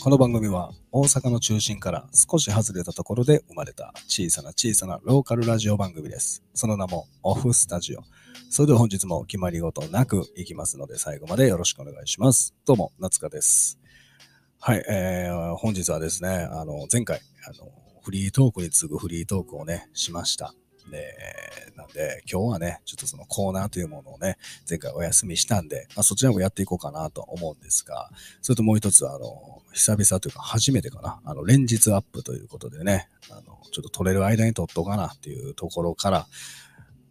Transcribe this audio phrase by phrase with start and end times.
[0.00, 6.44] この番組は大阪の中心から少し外れたところで生まれた小さな小さなローカルラジオ番組です。
[6.54, 8.02] その名もオフスタジオ。
[8.48, 12.54] それでは本日も決まり事なくいきますので最後までよろしくお願いします。
[12.64, 13.80] どうも、夏香です。
[14.60, 17.68] はい、えー、本日はですね、あの、前回、あの、
[18.00, 20.54] フリートークに次ぐフリートークをね、しました。
[20.90, 21.14] で、
[21.76, 24.36] なんで、今日はね、ちょっとそのコーナーというものをね、
[24.68, 28.10] 前回お休みしたんで、まあ、そちらもやっていこうかなと思うんですが、
[28.42, 36.26] それともう一つ、あの、久々というか初めてかな、あの、連日アップということでね、あの、ちょっと撮れる間に撮っとかなっていうところから、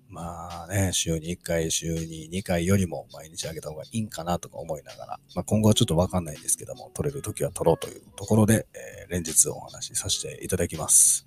[0.09, 11.25] まあね、週に1回、週に2回よりも毎日あげた方がいいんかなとか思いながら、まあ、今後はちょっとわかんないんですけども、撮れる時は撮ろうというところで、えー連日お話しさせていただきます。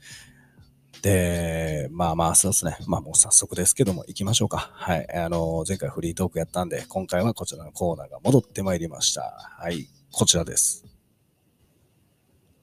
[1.03, 2.77] で、まあまあ、そうですね。
[2.87, 4.71] まあもう早速ですけども、行きましょうか。
[4.75, 5.07] はい。
[5.15, 9.23] あの、前回フリートークやったんで、今回はこちらのコーナーが戻ってまいりました。
[9.59, 9.89] はい。
[10.13, 10.85] こちらです。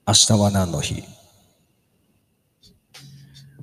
[0.06, 1.02] 明日は何の日？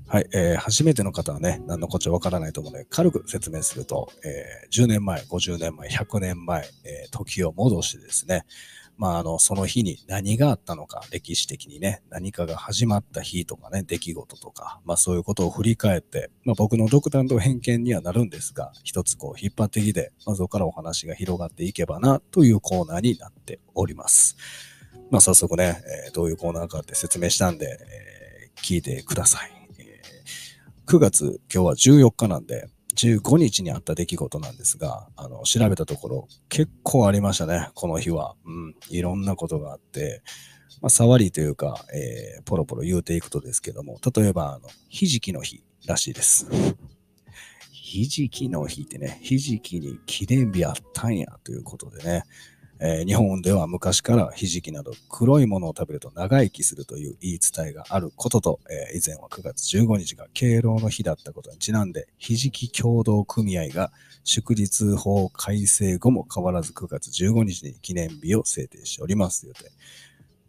[0.07, 8.45] はい、えー初めての方はね、何のこっちゃわからないと思うので、軽く説明すると、えー10年前、50年前、100年前、えー時を戻してですね、
[8.97, 24.37] まあ、あの、その日に何があったのか、歴史的にね、何かが始まった日とかね、出来事とか、まあそういうことを振り返って、まあ僕の独断と偏見にはなるんですが、一つこう引っ張ってきて、まあそこからお話が広がっていけばな、というコーナーになっております。
[25.11, 29.51] まあ早速ね、えーどういうコーナーかって説明したんで、えー聞いてください。
[29.79, 38.35] えー9月、今日は14日なんで、15日にあった出来事なんですが、あの、調べたところ、結構ありましたね、この日は。
[38.45, 40.21] うん、いろんなことがあって、
[40.81, 46.47] まあ、触りというか、えーポロポロ言うていくとですけども、例えば、あの、ひじきの日らしいです。
[47.71, 52.23] ひじきの日ってね、ひじきに記念日あったんやということでね、
[52.79, 63.91] えー日本では昔からひじきなど黒いものを食べると長生きするという言い伝えがあることと、えー以前は9月15日が敬老の日だったことにちなんで、ひじき協同組合が
[64.23, 69.47] 祝日法改正後も変わらず9月15日に記念日を制定しております、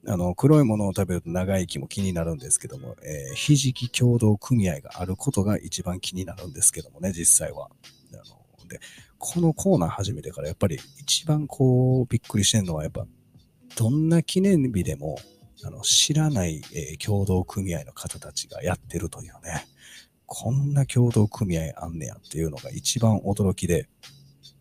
[0.09, 7.69] あの、黒いものを食べると長生きも気になるんですけども、えーひじき協同組合があることが一番気になるんですけどもね、実際は。
[8.13, 8.81] あので
[9.19, 13.07] このコーナー始めてからやっぱり一番こうびっくりしてるのはやっぱ
[13.77, 15.19] どんな記念日でも
[15.65, 19.67] あの知らない、えー協同組合の方たちがやってるというね、
[20.27, 23.89] こんな協同組合あんねやっていうのが一番驚きで、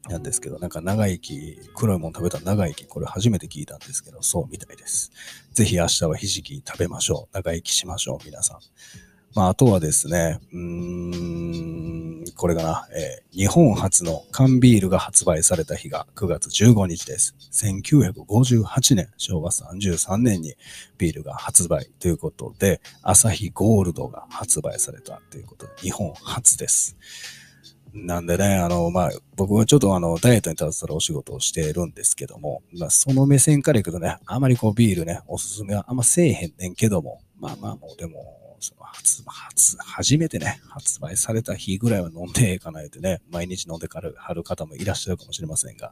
[0.08, 5.12] なんですけど、なんか長生き、黒いもの食べたら長生き、これ初めて聞いたんですけど、そうみたいです。
[5.54, 7.36] ぜひ明日はひじき食べましょう。
[7.36, 8.60] 長生きしましょう、皆さん。
[9.36, 17.36] まあ、あとはですね、うーん、これかな、えー日本初の缶ビールが発売された日が9月15日です。
[17.52, 20.54] 1958年、昭和33年に
[20.98, 26.96] ビールが発売ということで、アサヒゴールドが発売されたということで、日本初です。
[27.94, 45.92] なんでね、あの、まあ、僕はちょっとあの、ダイエットに携わるお仕事をしているんですけども、まあ、その目線からいくとね、あまりこうビールね、おすすめはあんませえへんねんけども、まあまあもうでも、その初、初、初めてね、発売された日ぐらいは飲んでいかないとね、毎日飲んでからはる方もいらっしゃるかもしれませんが、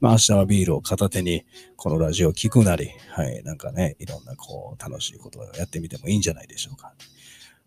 [0.00, 1.44] まあ明日はビールを片手に、
[1.76, 6.94] このラジオを聞くなり、はい、なんかね、いろんなこう、楽しいことをやってみてもいいんじゃないでしょうか。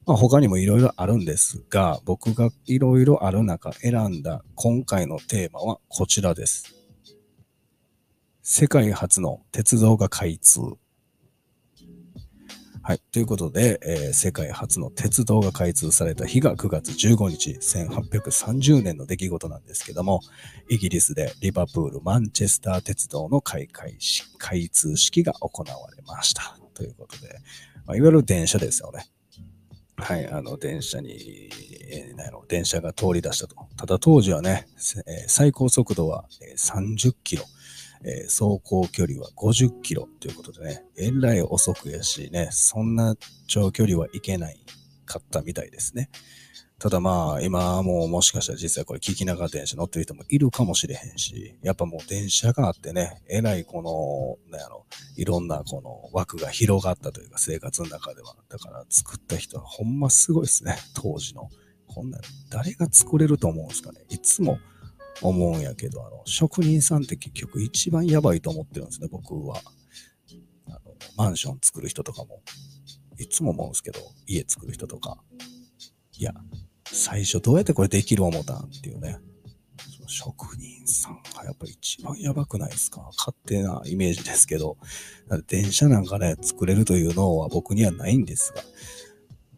[0.07, 6.75] まあ、他にもいろいろあるんですが、僕がいろいろある中選んだ今回のテーマはこちらです。
[8.41, 10.61] 世界初の鉄道が開通。
[12.83, 12.99] はい。
[13.11, 20.21] ということで、えー世界初の鉄道が開通された日が9月15日、1830年の出来事なんですけども、
[20.67, 26.57] イギリスでリバプール・マンチェスター鉄道の開会し開通式が行われました。
[26.73, 27.35] ということで、
[27.85, 29.05] まあ、いわゆる電車ですよね。
[29.97, 31.49] はい、あの、電車に、
[31.91, 33.55] えーなんやろ電車が通り出したと。
[33.77, 34.65] ただ当時はね、
[35.05, 36.25] えー最高速度は
[36.57, 37.43] 30キロ、
[38.03, 43.15] えー走行距離は50キロということでね、えらい遅くやしね、そんな
[43.47, 44.63] 長距離はいけない
[45.05, 46.09] かったみたいですね。
[46.81, 58.35] ただまあ、今もうもしかしたら実際これ聞きながら電車乗ってる人もいるかもしれへんし、やっぱもう電車があってね、えらいこの、なんやろ、いろんなこの枠が広がったというか生活の中では。
[58.49, 61.49] だから作った人はほんますごいですね、当時の。
[61.85, 62.17] こんな
[62.49, 64.03] 誰が作れると思うんですかね。
[64.09, 64.57] いつも
[65.21, 69.61] 思うんやけど、あの、職人さんって結局一番やばいと思ってるんですね、僕は。
[70.67, 70.79] あの
[71.17, 72.41] マンション作る人とかも、
[73.17, 75.21] いつも思うんですけど、家作る人とか。
[76.17, 76.33] いや、
[76.85, 79.17] 最初どうやってこれできる思ったんっていうね。
[79.95, 83.09] その職人さんがやっぱ一番やばくないですか？
[83.17, 84.77] 勝手なイメージですけど、
[85.47, 88.53] 電車なんかね、作れるという脳は僕にはないんです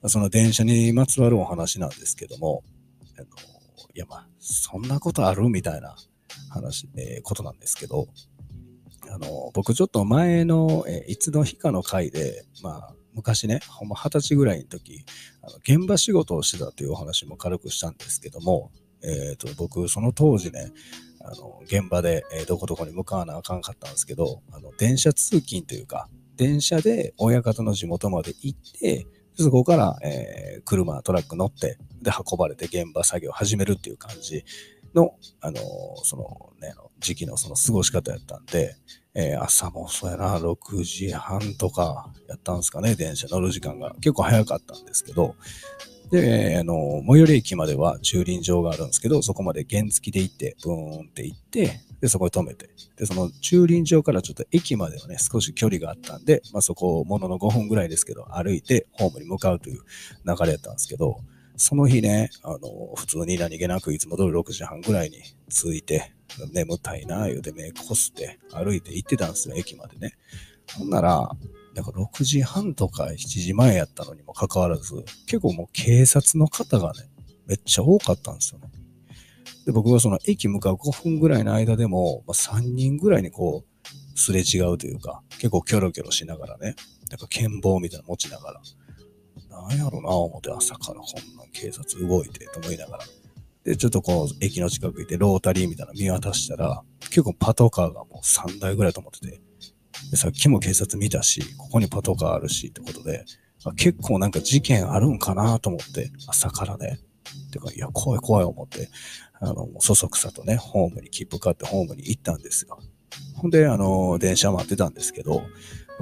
[0.02, 2.64] が、その電車にまつわるお話なんですけども、
[3.18, 3.28] あの
[3.96, 5.48] いやまあ、そんなことある？
[5.50, 5.96] みたいな
[6.50, 8.08] 話、えー、ことなんですけど、
[9.12, 15.06] あの、僕ちょっと前の、えー、いつの日かの回で、まあ、昔ね、ほんま二十歳ぐらいの時、
[15.44, 18.72] あの現場仕事をしてたというお話も軽くしたんですけども、
[19.04, 20.72] えっ、ー、と、僕、その当時ね、
[21.22, 29.06] あの、現場で、えー、どこどこに向かわなあかんかったんですけど、あの、電車通勤というか、電車で親方の地元まで行って、
[29.36, 34.44] そこから、えー、車、トラック乗って、で、運ばれて現場作業を始めるっていう感じ
[34.94, 35.60] の、あの
[36.04, 38.76] そのね、時期のその過ごし方やったんで、
[39.16, 43.94] えー、朝もそうやな、6時半とかやったんですかね、電車乗る時間が。
[43.96, 45.36] 結構早かったんですけど、
[46.12, 59.80] で、あの、最寄り駅までは駐輪場があるんですけど、そこまで原付で行って、ブーンって行って、で、そこに止めて、で、その駐輪場からちょっと駅まではね、少し距離があったんで、まあそこをものの5分ぐらいですけど、歩いてホームに向かうという
[60.26, 61.22] 流れやったんですけど、
[61.56, 62.60] その日ね、あの、
[62.98, 65.20] 普通に何気なくいつも通り6時半ぐらいに
[65.50, 66.14] 着いて、
[66.52, 70.18] 眠たいな、言うて目こすって歩いて行ってたんですよ、駅までね。
[70.78, 71.32] ほんなら、
[71.74, 74.94] なんか6時半とか7時前やったのにもかかわらず、
[75.26, 77.08] 結構もう警察の方がね、
[77.46, 78.68] めっちゃ多かったんですよね。
[79.66, 86.76] で、僕はその駅向かう5分ぐらいの間でも、まあ、3人ぐらいにこう、すれ違うというか、結構キョロキョロしながらね、
[87.10, 88.62] なんか剣棒みたいなの持ちながら、
[89.50, 93.06] なんやろな、思って朝からこんな警察動いてと思いながら。
[93.64, 99.42] で、ちょっとこう、駅の近く行ってロータリーみたいなの見渡したら、結構パトカーがもう3台ぐらいと思ってて、
[100.12, 103.26] でさっきも警察見たし、ここにパトカーあるしってことで、
[103.78, 107.00] 結構なんか事件あるんかなと思って、朝からね。
[107.52, 108.90] てか、いや、怖い怖い思って、
[109.40, 112.80] あの、そそくさとね、ホームに切符買ってホームに行ったんですよ。
[113.36, 115.44] ほんで、あの、電車待ってたんですけど、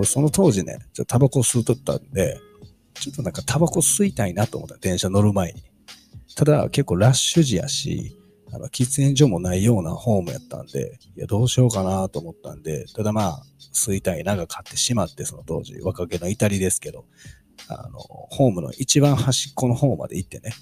[0.04, 2.40] その当時ね、ちょっとタバコ吸うとったんで、
[2.94, 5.64] ちょっとなんかタバコ吸いたいなと思った、電車乗る前に。
[6.36, 8.18] ただ、結構ラッシュ時やし、
[8.54, 13.44] あの、喫煙所もないようなホームやったんで、いや、どうしようかなと思ったんで、ただまあ、
[13.74, 17.06] 吸いたいなが買ってしまって、その当時、若気の至りですけど、
[17.68, 20.54] あの、ホームの一番端っこの方まで行ってね、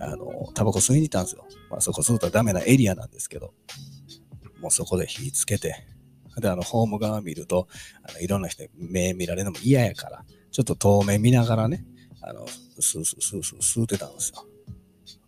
[0.00, 1.46] あの、タバコ吸いに行ったんですよ。
[1.70, 3.54] まあそこ吸うとダメなエリアなんですけど、
[4.60, 5.86] もうそこで火つけて、
[6.38, 7.68] で、あの、ホーム側見ると、
[8.02, 11.84] あのいろんな人に目見られるのも嫌やから、ちょっと遠目見ながらね、
[12.22, 14.46] あの、スースースースー吸うてたんですよ。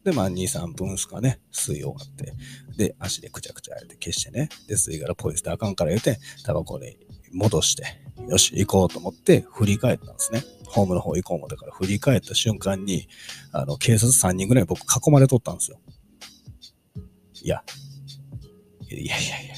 [0.05, 2.35] で、まあ、2、3分すかね、吸い終わって、
[2.77, 6.97] で、足でくちゃくちゃやって消してね、で、吸い殻ポイ捨てあかんから言うて、タバコに
[7.33, 10.43] 戻して、よし、行こうと思って振り返ったんですね。
[10.67, 13.09] ホームの方行こう思ったから振り返った瞬間に、
[13.53, 15.79] あの、警察3人ぐらい僕囲まれとったんですよ。
[17.43, 17.63] いや、
[18.89, 19.55] いやいやいや、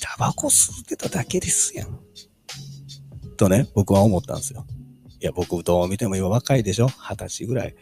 [0.00, 1.98] タバコ吸ってただけですやん。
[3.36, 4.66] とね、僕は思ったんですよ。
[5.20, 7.74] いや、僕どう見ても今若いでしょ二十歳ぐらい。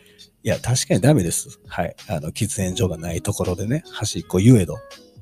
[0.43, 1.61] いや、確かにダメです。
[1.67, 1.95] はい。
[2.09, 4.77] あの、喫煙所がないところでね、端っこ言えど。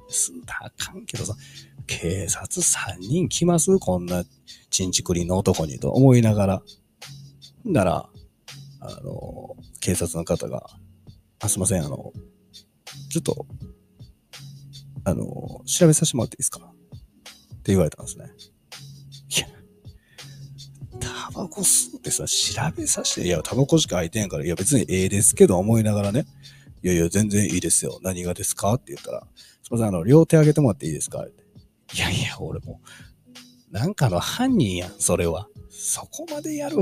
[0.08, 1.34] すあかんけどさ、
[1.86, 3.78] 警察3人来ます？
[3.78, 4.24] こんな
[4.70, 6.62] ちんちくりの男にと思いながら。
[7.64, 8.08] なら、
[8.80, 10.66] あの、警察の方が、
[11.40, 12.12] あ、すいません、あの、
[13.10, 13.46] ちょっと、
[15.04, 16.60] あの、調べさせてもらっていいですか？
[16.60, 18.26] って言われたんですね。
[19.36, 19.46] いや、
[21.00, 26.26] タバコ吸ってさ、調べさせて、いや、タバコしか空いてんから、いや、別にええですけど思いながらね、
[26.82, 27.98] いやいや、全然いいですよ。
[28.02, 28.74] 何がですか？
[28.74, 31.22] って言ったら、すいません、あの、両手上げてもらっていいですか？
[31.22, 31.43] って
[31.94, 32.80] いやいや、俺も
[33.70, 35.48] なんかの犯人やん、それは。
[35.70, 36.76] そこまでやる。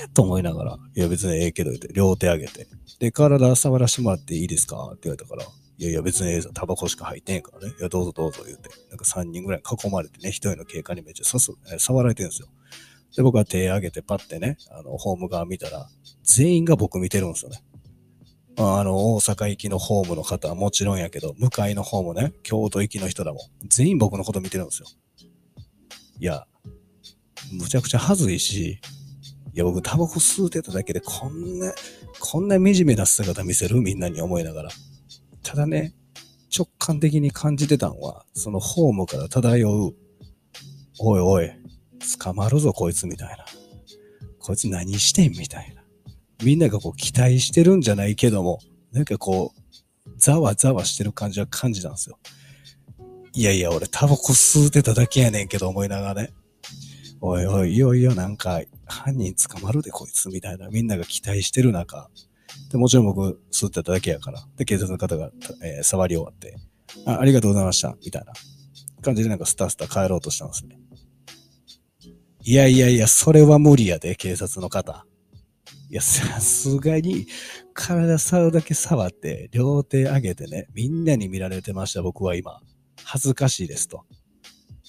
[0.00, 2.66] えー、と思いながら、いや別にええけど言って、両手上げて。
[2.98, 4.90] で、体触らせてもらっていいですか？
[4.90, 5.44] って言われたから、
[5.78, 7.74] いやいや別にええぞ、タバコしか入ってへんからね。
[7.78, 8.68] いや、どうぞどうぞ言って。
[8.90, 12.48] なんか3人ぐらい囲まれてね、一人の警官にめっちゃさす、触られてるんですよ。
[13.16, 15.88] で、僕は手上げてパッてね、あの、ホーム側見たら、
[16.24, 17.62] 全員が僕見てるんですよね。
[18.56, 24.88] あの、大阪行きのホームの方はもちろんやけど、向かいのホームね、京都行きの人らも、全員僕のこと見てるんですよ。
[26.20, 26.46] いや、
[27.52, 28.80] むちゃくちゃ恥ずいし、
[29.52, 31.72] いや、僕タバコ吸うてただけでこんな、
[32.20, 33.80] こんな惨めな姿見せる？
[33.80, 34.70] みんなに思いながら。
[35.42, 35.94] ただね、
[36.56, 39.94] 直感的に感じてたんは、そのホームから漂う、
[41.00, 41.50] おいおい、
[42.20, 43.44] 捕まるぞこいつみたいな。
[44.38, 45.83] こいつ何してんみたいな。
[46.42, 48.58] みんながこう期待してるんじゃないけども、
[48.92, 52.18] なんかこう、ざわざわしてる感じは感じたんですよ。
[53.32, 56.32] いやいや、俺タバコ吸うてただけやねんけど思いながらね。
[57.20, 62.10] おいおい、いよいよなんか犯人捕まるでこいつみたいなみんなが期待してる中、
[62.70, 64.46] で、もちろん僕、吸ってただけやから。
[64.56, 65.30] で、警察の方が、
[65.62, 66.56] えー、触り終わって、
[67.06, 68.32] あ、ありがとうございました、みたいな
[69.02, 70.78] 感じでなんかスタスタ帰ろうとしたんですね。
[72.42, 75.06] いやいやいや、それは無理やで、警察の方。
[75.94, 77.28] いや、さすがに、
[77.72, 82.60] 体触るだけ触って、両手上げてね、みんなに見られてました、僕は今。
[83.04, 84.02] 恥ずかしいですと。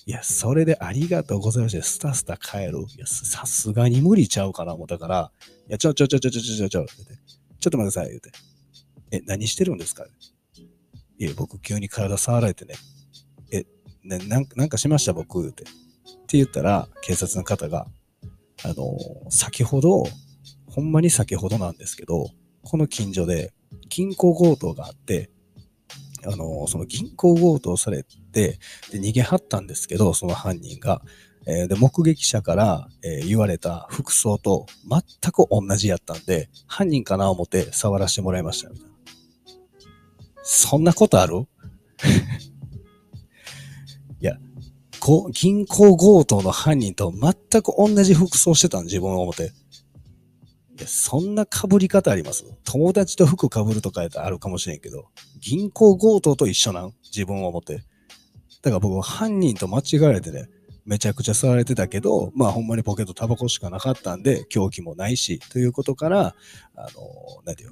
[0.07, 1.83] いや、それでありがとうございました。
[1.83, 2.79] スタスタ帰る。
[2.79, 5.31] いや、さすがに無理ちゃうかな思ったから、
[5.69, 8.31] いや、ちょちょちょちょちょちょちょ、ちょっと待ってください、言うて。
[9.11, 10.07] え、何してるんですか？
[11.19, 12.73] いや、僕急に体触られてね。
[13.51, 13.63] え、
[14.03, 15.13] ね、なんなんかしました？
[15.13, 15.65] 僕、言うて。
[15.65, 15.65] っ
[16.25, 17.85] て言ったら、警察の方が、
[18.63, 18.97] あの、
[19.29, 20.05] 先ほど、
[20.75, 23.53] ほんまに先ほどなんですけど、この近所で
[23.87, 25.29] 銀行強盗があって、
[26.25, 28.59] あの、その銀行強盗されて、
[28.91, 31.01] で、逃げはったんですけど、その犯人が。
[31.47, 35.01] えー、で、目撃者から、えー、言われた服装と全
[35.31, 38.93] く同じやったんで、犯人かな思って触らせてもらいました、みたいな。
[40.43, 41.37] そんなことある？
[44.19, 44.37] いや、
[45.31, 49.53] 銀行強盗の犯人と全く同じ服装してたん、自分を思って。
[50.77, 52.43] いや、そんな被り方あります？
[52.65, 55.05] 友達と服被るとかやったらあるかもしれんけど、
[55.39, 56.93] 銀行強盗と一緒なん？
[57.05, 57.83] 自分を思って。
[58.61, 60.49] だから僕は、犯人と間違われてね、
[60.85, 66.35] めちゃくちゃ吸われてたけど、まあほんまにポケットタバコしかなかったんで、凶器もないし、ということから、
[66.75, 66.87] あの、
[67.45, 67.69] なんていう？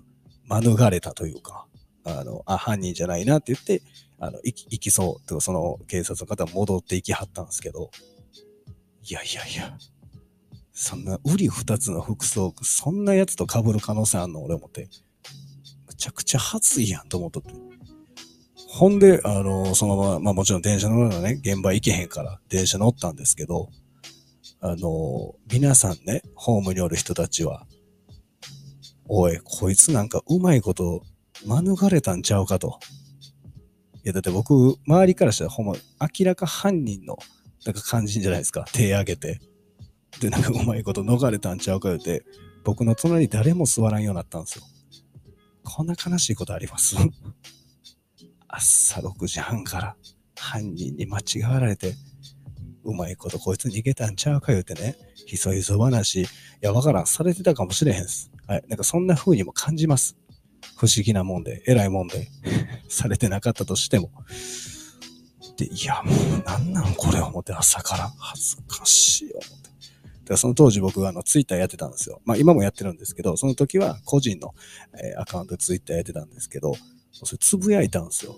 [0.49, 1.65] の免れたというか、
[2.05, 3.81] あの、あ、犯人じゃないなって言って、
[4.19, 7.91] あの、行き、行きそう、とその警察の方戻って行きはったんですけど、
[9.03, 9.77] いやいやいや、
[10.73, 14.43] そんな、うり二つの服装、そんなやつと被る可能性あんの？
[14.43, 14.89] 俺思って。
[15.87, 17.53] むちゃくちゃ恥ずいやんと思っとって。
[18.55, 23.69] ほんで、あの、そのまま、まあもちろん電車乗るのね、現場行けへんから電車乗ったんですけど、
[24.61, 27.67] あの、皆さんね、ホームにおる人たちは、
[29.07, 31.03] おい、こいつなんかうまいこと
[31.45, 32.79] 免れたんちゃうかと。
[34.03, 35.75] いや、だって僕、周りからしたらほんま、
[36.17, 37.19] 明らか犯人の、
[37.65, 38.65] なんか感じじゃないですか。
[38.73, 39.39] 手上げて。
[40.23, 42.23] で、なんかうまいこと逃れたんちゃうか言うて、
[42.63, 44.63] 僕の隣に誰も座らんようになったんですよ。
[45.63, 46.95] こんな悲しいことあります？
[48.47, 49.95] 朝6時半から
[50.37, 51.95] 犯人に間違われて、
[52.83, 56.27] うまいことこいつ逃げたんちゃうか言うてね、ひそひそ話、い
[56.61, 58.29] や、わからん、されてたかもしれへんす。
[58.47, 58.63] はい。
[58.67, 60.15] なんかそんな風にも感じます。
[60.77, 62.29] 不思議なもんで、偉いもんで、
[62.89, 64.11] されてなかったとしても。
[65.57, 69.69] で、いや、もうなんなんこれ思って朝から恥ずかしい思って。
[70.25, 72.21] でその当時僕はあのツイッターやってたんですよ。
[72.25, 74.53] まあ今もやってるんですけど、その時は個人の、
[74.93, 76.73] えー、アカウントツイッターやってたんですけど、
[77.11, 78.35] それつぶやいたんですよ。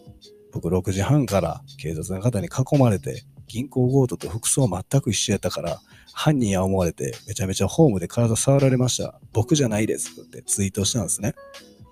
[0.51, 5.79] 僕6時半から警察の方に囲まれて、銀行強盗と服装全く一緒やったから、
[6.13, 9.19] 犯人や思われてめちゃめちゃホームで体触られました。
[9.33, 11.35] 僕じゃないですってツイートしたんですね。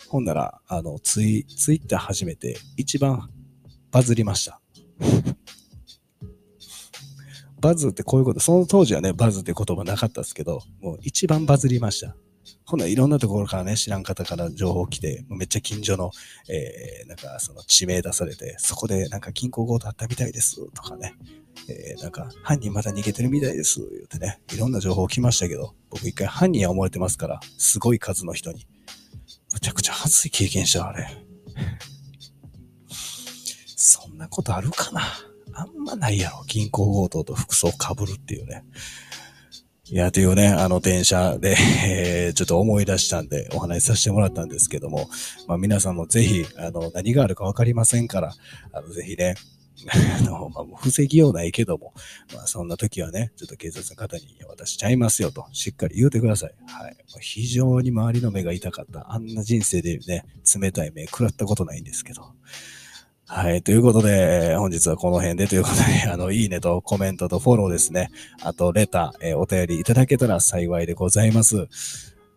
[0.07, 3.29] ほんなら、あの、ツイ、ツイッター始めて一番
[3.91, 4.61] バズりました。
[7.63, 12.13] バズってこういうこと、その当時はね、バズって言葉なかったですけど、もう一番バズりました。
[12.65, 16.11] ほないろんなところからね、知らん方から情報来て、めっちゃ近所の、
[16.49, 21.15] えー、なんかその地名出されて、そこでなんか銀行強盗あったみたいですとかね、
[21.69, 28.67] えー、なんか犯人まだ逃げてるみたいです言ってね、いろんな情報来ましたけど、僕一回犯人は思われてますから、すごい数の人に。
[29.53, 31.07] むちゃくちゃ恥ずい経験した、あれ。
[33.77, 35.32] そんなことあるかな？
[35.55, 36.43] あんまないやろ。
[36.47, 38.63] 銀行強盗と服装被るっていうね。
[39.85, 41.55] いや、というね、あの電車で、
[41.85, 45.09] え、ちょっと思い出したんでお話しさせてもらったんですけども、
[45.47, 48.33] まあ皆さんもぜひ、あの、何があるかわかりませんから、
[48.71, 49.35] あの、ぜひね、
[49.89, 51.93] あの、まあ、防ぎようないけども、
[52.33, 56.55] まあ、そんな時はね、ちょっと警察の方に私ちゃいますよと、しっかり言うてください。
[56.67, 56.95] はい。
[57.19, 59.11] 非常に周りの目が痛かった。
[59.11, 60.25] あんな人生でね、
[60.59, 62.32] 冷たい目食らったことないんですけど。
[63.25, 63.63] はい。
[63.63, 68.11] ということで、本日はこの辺でということで、 あの、いいねとコメントとフォローですね。
[68.41, 71.67] あと、レター、えー、お便りいただけたら幸いでございます。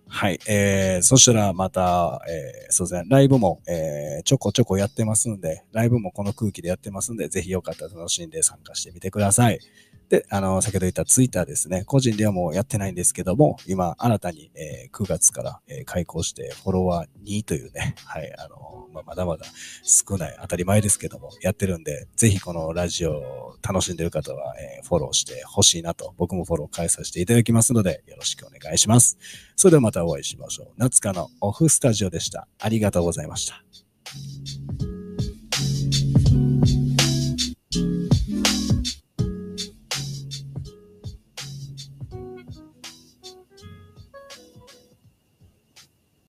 [0.08, 0.38] はい。
[0.46, 9.58] えー、そしたらまた、えー、そうですね、ライブも、えー、ちょこちょこやってますんで、ライブもこの空気でやってますんで、ぜひよかったら楽しんで参加してみてください。
[10.08, 11.84] で、あの、先ほど言ったツイッターですね。
[11.84, 19.44] 個人ではもうやってないんですけども、今、新たに、えー、9月から、えー、開講して、フォロワー2というね、はい、あの、まあ、まだまだ
[19.82, 29.18] 少ない、当たり前ですけども、やってるんで、ぜひこのラジオを楽しんでる方は、えー、フォローしてほしいなと、僕もフォロー返させていただきますので、よろしくお願いします。
[29.56, 30.68] それではまたお会いしましょう。
[30.76, 32.46] 夏香のオフスタジオでした。
[32.60, 34.95] ありがとうございました。